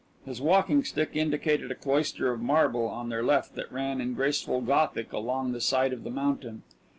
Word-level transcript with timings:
His 0.25 0.41
walking 0.41 0.83
stick 0.83 1.11
indicated 1.13 1.69
a 1.69 1.75
cloister 1.75 2.31
of 2.33 2.41
marble 2.41 2.87
on 2.87 3.09
their 3.09 3.21
left 3.21 3.53
that 3.53 3.71
ran 3.71 4.01
in 4.01 4.15
graceful 4.15 4.59
Gothic 4.61 5.13
along 5.13 5.51
the 5.51 5.61
side 5.61 5.93
of 5.93 6.03
the 6.03 6.09
mountain. 6.09 6.63